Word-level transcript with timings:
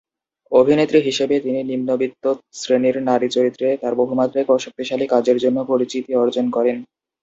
অভিনেত্রী 0.51 0.99
হিসেবে 1.01 1.35
তিনি 1.39 1.59
নিম্নবিত্ত 1.63 2.23
শ্রেণির 2.53 2.97
নারী 3.09 3.27
চরিত্রে 3.35 3.67
তার 3.81 3.93
বহুমাত্রিক 3.95 4.47
ও 4.49 4.65
শক্তিশালী 4.65 5.05
কাজের 5.07 5.37
জন্য 5.43 5.57
পরিচিতি 5.69 6.11
অর্জন 6.15 6.45
করেন। 6.55 6.77